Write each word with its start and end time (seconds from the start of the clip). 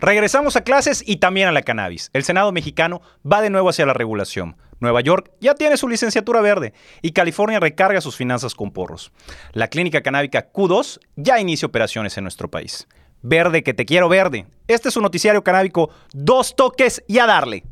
Regresamos 0.00 0.54
a 0.54 0.62
clases 0.62 1.02
y 1.04 1.16
también 1.16 1.48
a 1.48 1.52
la 1.52 1.62
cannabis. 1.62 2.10
El 2.12 2.22
Senado 2.22 2.52
mexicano 2.52 3.02
va 3.30 3.40
de 3.40 3.50
nuevo 3.50 3.68
hacia 3.68 3.84
la 3.84 3.94
regulación. 3.94 4.56
Nueva 4.78 5.00
York 5.00 5.32
ya 5.40 5.56
tiene 5.56 5.76
su 5.76 5.88
licenciatura 5.88 6.40
verde 6.40 6.72
y 7.02 7.10
California 7.10 7.58
recarga 7.58 8.00
sus 8.00 8.14
finanzas 8.14 8.54
con 8.54 8.70
porros. 8.70 9.10
La 9.54 9.66
clínica 9.66 10.00
canábica 10.00 10.52
Q2 10.52 11.00
ya 11.16 11.40
inicia 11.40 11.66
operaciones 11.66 12.16
en 12.16 12.22
nuestro 12.22 12.48
país. 12.48 12.86
Verde 13.22 13.64
que 13.64 13.74
te 13.74 13.84
quiero 13.84 14.08
verde. 14.08 14.46
Este 14.68 14.88
es 14.88 14.96
un 14.96 15.02
noticiario 15.02 15.42
canábico, 15.42 15.90
dos 16.12 16.54
toques 16.54 17.02
y 17.08 17.18
a 17.18 17.26
darle. 17.26 17.64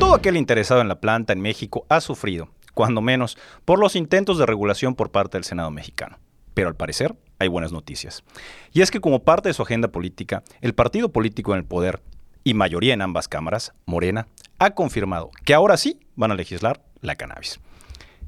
Todo 0.00 0.16
aquel 0.16 0.36
interesado 0.36 0.80
en 0.80 0.88
la 0.88 1.00
planta 1.00 1.32
en 1.32 1.40
México 1.40 1.86
ha 1.88 2.00
sufrido, 2.00 2.48
cuando 2.74 3.00
menos, 3.00 3.38
por 3.64 3.78
los 3.78 3.94
intentos 3.94 4.36
de 4.38 4.46
regulación 4.46 4.96
por 4.96 5.12
parte 5.12 5.38
del 5.38 5.44
Senado 5.44 5.70
mexicano. 5.70 6.18
Pero 6.54 6.68
al 6.68 6.76
parecer 6.76 7.14
hay 7.38 7.48
buenas 7.48 7.72
noticias. 7.72 8.22
Y 8.72 8.82
es 8.82 8.90
que 8.90 9.00
como 9.00 9.24
parte 9.24 9.48
de 9.48 9.54
su 9.54 9.62
agenda 9.62 9.88
política, 9.88 10.42
el 10.60 10.74
partido 10.74 11.10
político 11.10 11.52
en 11.52 11.58
el 11.58 11.64
poder, 11.64 12.02
y 12.44 12.54
mayoría 12.54 12.94
en 12.94 13.02
ambas 13.02 13.28
cámaras, 13.28 13.72
Morena, 13.86 14.26
ha 14.58 14.70
confirmado 14.70 15.30
que 15.44 15.54
ahora 15.54 15.76
sí 15.76 16.00
van 16.16 16.30
a 16.30 16.34
legislar 16.34 16.82
la 17.00 17.16
cannabis. 17.16 17.60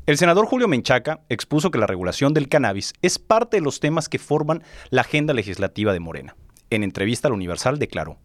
El 0.05 0.19
senador 0.19 0.47
Julio 0.47 0.67
Menchaca 0.67 1.21
expuso 1.29 1.71
que 1.71 1.79
la 1.79 1.87
regulación 1.87 2.35
del 2.35 2.49
cannabis 2.49 2.93
es 3.03 3.19
parte 3.19 3.59
de 3.59 3.61
los 3.61 3.79
temas 3.79 4.09
que 4.09 4.19
forman 4.19 4.63
la 4.91 5.03
agenda 5.03 5.33
legislativa 5.33 5.93
de 5.93 6.01
Morena. 6.01 6.35
En 6.71 6.83
entrevista 6.83 7.29
al 7.29 7.35
Universal 7.35 7.79
declaró, 7.79 8.19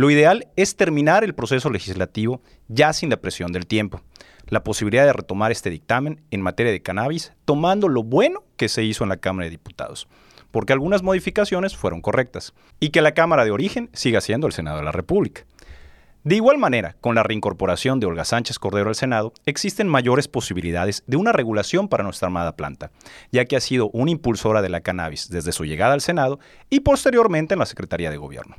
lo 0.00 0.10
ideal 0.10 0.48
es 0.56 0.76
terminar 0.76 1.24
el 1.24 1.34
proceso 1.34 1.68
legislativo 1.68 2.40
ya 2.68 2.94
sin 2.94 3.10
la 3.10 3.18
presión 3.18 3.52
del 3.52 3.66
tiempo 3.66 4.00
la 4.46 4.64
posibilidad 4.64 5.04
de 5.04 5.12
retomar 5.12 5.52
este 5.52 5.68
dictamen 5.68 6.22
en 6.30 6.40
materia 6.40 6.72
de 6.72 6.82
cannabis, 6.82 7.34
tomando 7.44 7.86
lo 7.86 8.02
bueno 8.02 8.42
que 8.56 8.70
se 8.70 8.82
hizo 8.82 9.04
en 9.04 9.10
la 9.10 9.18
Cámara 9.18 9.44
de 9.44 9.50
Diputados, 9.50 10.08
porque 10.50 10.72
algunas 10.72 11.02
modificaciones 11.02 11.76
fueron 11.76 12.00
correctas, 12.00 12.54
y 12.80 12.88
que 12.88 13.02
la 13.02 13.12
Cámara 13.12 13.44
de 13.44 13.50
origen 13.50 13.90
siga 13.92 14.20
siendo 14.20 14.46
el 14.46 14.52
Senado 14.52 14.78
de 14.78 14.84
la 14.84 14.92
República. 14.92 15.44
De 16.24 16.34
igual 16.34 16.58
manera, 16.58 16.96
con 17.00 17.14
la 17.14 17.22
reincorporación 17.22 18.00
de 18.00 18.06
Olga 18.06 18.24
Sánchez 18.24 18.58
Cordero 18.58 18.88
al 18.88 18.94
Senado, 18.94 19.32
existen 19.46 19.86
mayores 19.86 20.28
posibilidades 20.28 21.04
de 21.06 21.16
una 21.16 21.32
regulación 21.32 21.88
para 21.88 22.04
nuestra 22.04 22.26
armada 22.26 22.56
planta, 22.56 22.90
ya 23.30 23.44
que 23.44 23.56
ha 23.56 23.60
sido 23.60 23.90
una 23.90 24.10
impulsora 24.10 24.62
de 24.62 24.68
la 24.70 24.80
cannabis 24.80 25.30
desde 25.30 25.52
su 25.52 25.64
llegada 25.64 25.94
al 25.94 26.00
Senado 26.00 26.40
y 26.70 26.80
posteriormente 26.80 27.54
en 27.54 27.60
la 27.60 27.66
Secretaría 27.66 28.10
de 28.10 28.16
Gobierno. 28.16 28.56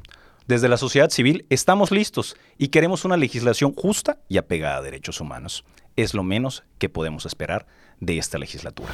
Desde 0.52 0.68
la 0.68 0.76
sociedad 0.76 1.10
civil 1.10 1.46
estamos 1.50 1.92
listos 1.92 2.36
y 2.58 2.68
queremos 2.68 3.06
una 3.06 3.16
legislación 3.16 3.72
justa 3.72 4.20
y 4.28 4.38
apegada 4.38 4.80
a 4.80 4.82
derechos 4.82 5.22
humanos 5.22 5.64
es 5.96 6.14
lo 6.14 6.24
menos 6.24 6.66
que 6.78 6.90
podemos 6.90 7.26
esperar 7.26 7.68
de 8.02 8.18
esta 8.18 8.38
legislatura. 8.38 8.92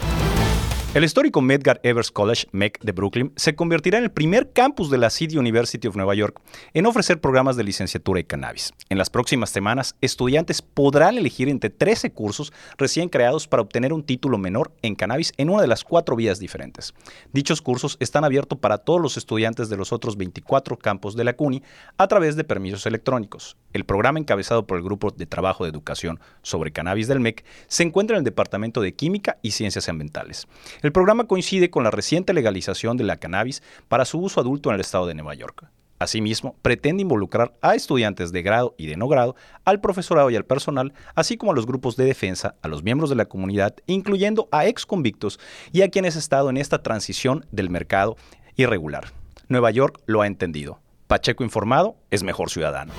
El 0.98 1.04
histórico 1.04 1.42
Medgar 1.42 1.80
Evers 1.84 2.10
College, 2.10 2.48
MEC 2.54 2.80
de 2.82 2.92
Brooklyn, 2.92 3.32
se 3.36 3.54
convertirá 3.54 4.00
en 4.00 4.06
el 4.06 4.12
primer 4.12 4.52
campus 4.52 4.90
de 4.90 4.98
la 4.98 5.12
City 5.12 5.38
University 5.38 5.88
of 5.88 5.96
Nueva 5.96 6.16
York 6.16 6.42
en 6.74 6.88
ofrecer 6.88 7.22
programas 7.22 7.56
de 7.56 7.64
licenciatura 7.64 8.18
de 8.18 8.26
cannabis. 8.26 8.74
En 8.90 8.98
las 8.98 9.12
próximas 9.12 9.52
semanas, 9.52 9.94
estudiantes 10.02 10.64
podrán 10.64 11.16
elegir 11.16 11.50
entre 11.50 11.70
13 11.70 12.14
cursos 12.14 12.52
recién 12.80 13.10
creados 13.10 13.48
para 13.48 13.62
obtener 13.62 13.94
un 13.94 14.02
título 14.02 14.40
menor 14.40 14.72
en 14.82 14.96
cannabis 14.96 15.34
en 15.38 15.52
una 15.52 15.62
de 15.62 15.68
las 15.68 15.84
cuatro 15.84 16.16
vías 16.16 16.40
diferentes. 16.40 16.96
Dichos 17.32 17.62
cursos 17.62 17.98
están 18.00 18.24
abiertos 18.24 18.58
para 18.58 18.80
todos 18.80 19.00
los 19.00 19.18
estudiantes 19.18 19.70
de 19.70 19.78
los 19.78 19.94
otros 19.94 20.18
24 20.18 20.80
campos 20.80 21.16
de 21.16 21.26
la 21.26 21.34
CUNY 21.34 21.62
a 22.00 22.08
través 22.08 22.36
de 22.36 22.44
permisos 22.44 22.88
electrónicos. 22.88 23.56
El 23.72 23.86
programa 23.86 24.18
encabezado 24.18 24.66
por 24.66 24.80
el 24.80 24.84
Grupo 24.84 25.12
de 25.12 25.28
Trabajo 25.28 25.64
de 25.64 25.70
Educación 25.70 26.20
sobre 26.42 26.72
Cannabis 26.72 27.08
del 27.08 27.20
MEC 27.20 27.46
se 27.68 27.84
encuentra 27.84 28.16
en 28.16 28.22
el 28.22 28.26
Departamento 28.26 28.82
de 28.82 28.96
Química 28.96 29.38
y 29.44 29.52
Ciencias 29.52 29.90
Ambientales. 29.90 30.48
Programa 30.92 31.26
coincide 31.26 31.70
con 31.70 31.84
la 31.84 31.92
reciente 31.92 32.34
legalización 32.34 32.98
de 32.98 33.04
la 33.04 33.18
cannabis 33.18 33.64
para 33.88 34.06
su 34.06 34.20
uso 34.20 34.40
adulto 34.40 34.70
en 34.70 34.76
el 34.76 34.82
estado 34.82 35.08
de 35.08 35.16
Nueva 35.16 35.34
York. 35.34 35.66
Asimismo, 36.00 36.56
pretende 36.62 37.02
involucrar 37.02 37.56
a 37.62 37.74
estudiantes 37.74 38.32
de 38.32 38.44
grado 38.44 38.76
y 38.78 38.86
de 38.86 38.98
no 38.98 39.08
grado, 39.08 39.36
al 39.66 39.82
profesorado 39.82 40.30
y 40.30 40.36
al 40.36 40.46
personal, 40.46 40.94
así 41.16 41.38
como 41.38 41.52
a 41.52 41.56
los 41.56 41.66
grupos 41.66 41.96
de 41.96 42.06
defensa, 42.06 42.56
a 42.62 42.68
los 42.68 42.84
miembros 42.84 43.10
de 43.10 43.16
la 43.16 43.26
comunidad, 43.26 43.76
incluyendo 43.88 44.48
a 44.52 44.68
ex 44.68 44.86
convictos 44.86 45.40
y 45.72 45.82
a 45.82 45.90
quienes 45.90 46.16
han 46.16 46.20
estado 46.20 46.50
en 46.52 46.58
esta 46.58 46.84
transición 46.84 47.46
del 47.52 47.72
mercado 47.72 48.16
irregular. 48.56 49.12
Nueva 49.50 49.72
York 49.72 50.00
lo 50.06 50.22
ha 50.22 50.28
entendido. 50.28 50.80
Pacheco 51.08 51.44
informado 51.44 51.96
es 52.12 52.22
mejor 52.22 52.52
ciudadano. 52.52 52.94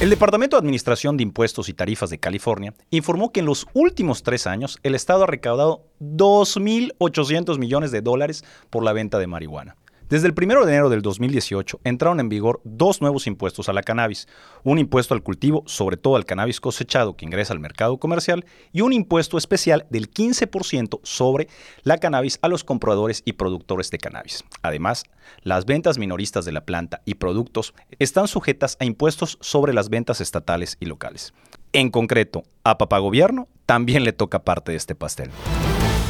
El 0.00 0.10
Departamento 0.10 0.54
de 0.54 0.60
Administración 0.60 1.16
de 1.16 1.24
Impuestos 1.24 1.68
y 1.68 1.74
Tarifas 1.74 2.08
de 2.08 2.20
California 2.20 2.72
informó 2.90 3.32
que 3.32 3.40
en 3.40 3.46
los 3.46 3.66
últimos 3.72 4.22
tres 4.22 4.46
años 4.46 4.78
el 4.84 4.94
Estado 4.94 5.24
ha 5.24 5.26
recaudado 5.26 5.82
2.800 6.00 7.58
millones 7.58 7.90
de 7.90 8.00
dólares 8.00 8.44
por 8.70 8.84
la 8.84 8.92
venta 8.92 9.18
de 9.18 9.26
marihuana. 9.26 9.74
Desde 10.08 10.26
el 10.26 10.34
1 10.34 10.64
de 10.64 10.72
enero 10.72 10.88
del 10.88 11.02
2018 11.02 11.80
entraron 11.84 12.18
en 12.18 12.30
vigor 12.30 12.62
dos 12.64 13.02
nuevos 13.02 13.26
impuestos 13.26 13.68
a 13.68 13.74
la 13.74 13.82
cannabis, 13.82 14.26
un 14.64 14.78
impuesto 14.78 15.12
al 15.12 15.22
cultivo, 15.22 15.64
sobre 15.66 15.98
todo 15.98 16.16
al 16.16 16.24
cannabis 16.24 16.62
cosechado 16.62 17.14
que 17.14 17.26
ingresa 17.26 17.52
al 17.52 17.60
mercado 17.60 17.98
comercial, 17.98 18.46
y 18.72 18.80
un 18.80 18.94
impuesto 18.94 19.36
especial 19.36 19.86
del 19.90 20.10
15% 20.10 21.00
sobre 21.02 21.48
la 21.82 21.98
cannabis 21.98 22.38
a 22.40 22.48
los 22.48 22.64
compradores 22.64 23.20
y 23.26 23.34
productores 23.34 23.90
de 23.90 23.98
cannabis. 23.98 24.44
Además, 24.62 25.04
las 25.42 25.66
ventas 25.66 25.98
minoristas 25.98 26.46
de 26.46 26.52
la 26.52 26.64
planta 26.64 27.02
y 27.04 27.16
productos 27.16 27.74
están 27.98 28.28
sujetas 28.28 28.78
a 28.80 28.86
impuestos 28.86 29.36
sobre 29.42 29.74
las 29.74 29.90
ventas 29.90 30.22
estatales 30.22 30.78
y 30.80 30.86
locales. 30.86 31.34
En 31.74 31.90
concreto, 31.90 32.44
a 32.64 32.78
Papá 32.78 32.98
Gobierno 32.98 33.46
también 33.66 34.04
le 34.04 34.14
toca 34.14 34.38
parte 34.38 34.72
de 34.72 34.78
este 34.78 34.94
pastel. 34.94 35.30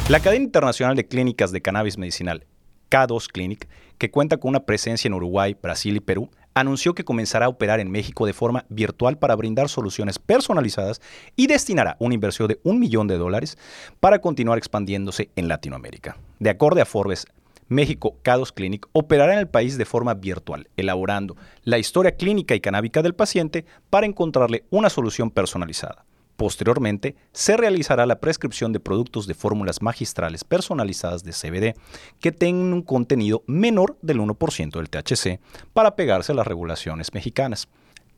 La 0.07 0.21
cadena 0.21 0.45
internacional 0.45 0.95
de 0.95 1.05
clínicas 1.05 1.51
de 1.51 1.61
cannabis 1.61 1.97
medicinal 1.97 2.45
K2 2.89 3.27
Clinic, 3.27 3.67
que 3.97 4.11
cuenta 4.11 4.37
con 4.37 4.49
una 4.49 4.65
presencia 4.65 5.07
en 5.07 5.13
Uruguay, 5.13 5.55
Brasil 5.61 5.95
y 5.95 5.99
Perú, 5.99 6.29
anunció 6.53 6.93
que 6.93 7.03
comenzará 7.03 7.45
a 7.45 7.49
operar 7.49 7.79
en 7.79 7.91
México 7.91 8.25
de 8.25 8.33
forma 8.33 8.65
virtual 8.69 9.17
para 9.17 9.35
brindar 9.35 9.69
soluciones 9.69 10.19
personalizadas 10.19 11.01
y 11.35 11.47
destinará 11.47 11.95
una 11.99 12.15
inversión 12.15 12.47
de 12.47 12.59
un 12.63 12.79
millón 12.79 13.07
de 13.07 13.17
dólares 13.17 13.57
para 13.99 14.19
continuar 14.19 14.57
expandiéndose 14.57 15.29
en 15.35 15.47
Latinoamérica. 15.47 16.17
De 16.39 16.49
acuerdo 16.49 16.81
a 16.81 16.85
Forbes, 16.85 17.27
México 17.67 18.17
K2 18.23 18.51
Clinic 18.51 18.87
operará 18.93 19.33
en 19.33 19.39
el 19.39 19.47
país 19.47 19.77
de 19.77 19.85
forma 19.85 20.15
virtual, 20.15 20.67
elaborando 20.75 21.37
la 21.63 21.77
historia 21.77 22.15
clínica 22.15 22.55
y 22.55 22.59
canábica 22.59 23.03
del 23.03 23.13
paciente 23.13 23.65
para 23.89 24.07
encontrarle 24.07 24.65
una 24.71 24.89
solución 24.89 25.29
personalizada. 25.29 26.05
Posteriormente, 26.39 27.17
se 27.33 27.57
realizará 27.57 28.05
la 28.05 28.21
prescripción 28.21 28.71
de 28.71 28.79
productos 28.79 29.27
de 29.27 29.33
fórmulas 29.33 29.81
magistrales 29.81 30.45
personalizadas 30.45 31.21
de 31.21 31.33
CBD 31.33 31.77
que 32.21 32.31
tengan 32.31 32.71
un 32.71 32.81
contenido 32.81 33.43
menor 33.45 33.97
del 34.01 34.21
1% 34.21 34.71
del 34.71 34.89
THC 34.89 35.41
para 35.73 35.97
pegarse 35.97 36.31
a 36.31 36.35
las 36.35 36.47
regulaciones 36.47 37.13
mexicanas. 37.13 37.67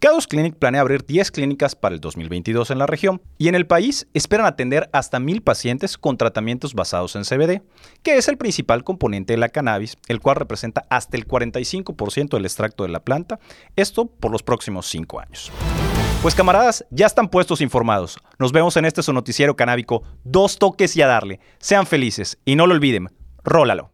Cados 0.01 0.25
Clinic 0.25 0.56
planea 0.56 0.81
abrir 0.81 1.06
10 1.06 1.29
clínicas 1.29 1.75
para 1.75 1.94
el 1.94 2.01
2022 2.01 2.72
en 2.72 2.79
la 2.79 2.88
región 2.88 3.22
y 3.38 3.50
en 3.50 3.53
el 3.53 3.67
país 3.67 4.07
esperan 4.16 4.47
atender 4.47 4.89
hasta 4.94 5.19
1.000 5.19 5.44
pacientes 5.44 5.95
con 5.95 6.17
tratamientos 6.17 6.73
basados 6.73 7.16
en 7.16 7.22
CBD, 7.22 7.62
que 8.01 8.17
es 8.17 8.28
el 8.28 8.39
principal 8.39 8.84
componente 8.84 9.34
de 9.34 9.38
la 9.38 9.50
cannabis, 9.50 9.97
el 10.07 10.19
cual 10.19 10.38
representa 10.38 10.88
hasta 10.89 11.17
el 11.17 11.28
45% 11.28 12.29
del 12.29 12.45
extracto 12.45 12.81
de 12.81 12.89
la 12.89 13.01
planta, 13.01 13.39
esto 13.75 14.07
por 14.07 14.31
los 14.31 14.41
próximos 14.41 14.88
5 14.88 15.19
años. 15.19 15.51
Pues 16.23 16.33
camaradas, 16.33 16.83
ya 16.89 17.06
están 17.06 17.29
puestos 17.29 17.62
informados. 17.62 18.18
Nos 18.39 18.51
vemos 18.51 18.78
en 18.78 18.85
este 18.85 19.03
su 19.03 19.13
noticiero 19.13 19.56
canábico. 19.56 20.01
Dos 20.23 20.57
toques 20.57 20.95
y 20.95 21.03
a 21.03 21.07
darle. 21.07 21.39
Sean 21.59 21.85
felices 21.85 22.39
y 22.44 22.56
no 22.56 22.66
lo 22.66 22.73
olviden, 22.73 23.09
rólalo. 23.44 23.91